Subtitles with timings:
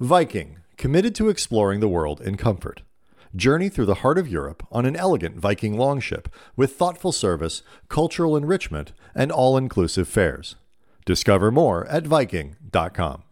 [0.00, 2.82] Viking, committed to exploring the world in comfort.
[3.34, 8.36] Journey through the heart of Europe on an elegant Viking longship with thoughtful service, cultural
[8.36, 10.54] enrichment, and all inclusive fares.
[11.04, 13.24] Discover more at Viking.com.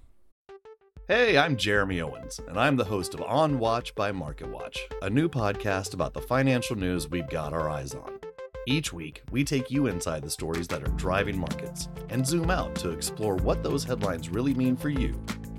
[1.06, 5.28] Hey, I'm Jeremy Owens, and I'm the host of On Watch by MarketWatch, a new
[5.28, 8.18] podcast about the financial news we've got our eyes on.
[8.66, 12.74] Each week, we take you inside the stories that are driving markets and zoom out
[12.76, 15.14] to explore what those headlines really mean for you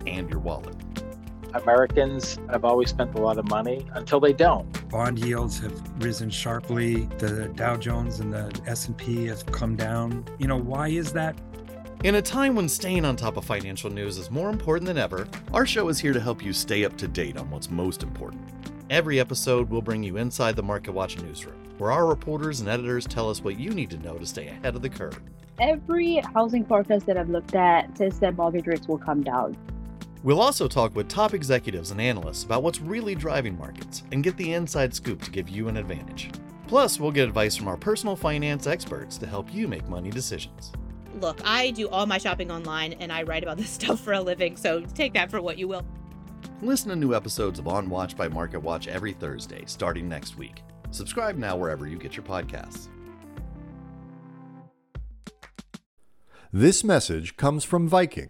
[0.05, 0.75] and your wallet.
[1.61, 4.89] Americans have always spent a lot of money until they don't.
[4.89, 7.05] Bond yields have risen sharply.
[7.17, 10.25] The Dow Jones and the S&P have come down.
[10.37, 11.37] You know, why is that?
[12.03, 15.27] In a time when staying on top of financial news is more important than ever,
[15.51, 18.43] our show is here to help you stay up to date on what's most important.
[18.89, 23.29] Every episode we'll bring you inside the MarketWatch newsroom, where our reporters and editors tell
[23.29, 25.19] us what you need to know to stay ahead of the curve.
[25.59, 29.57] Every housing forecast that I've looked at says that mortgage rates will come down.
[30.23, 34.35] We'll also talk with top executives and analysts about what's really driving markets and get
[34.37, 36.31] the inside scoop to give you an advantage.
[36.67, 40.73] Plus, we'll get advice from our personal finance experts to help you make money decisions.
[41.21, 44.21] Look, I do all my shopping online and I write about this stuff for a
[44.21, 45.85] living, so take that for what you will.
[46.61, 50.63] Listen to new episodes of On Watch by Market Watch every Thursday, starting next week.
[50.91, 52.87] Subscribe now wherever you get your podcasts.
[56.51, 58.29] This message comes from Viking,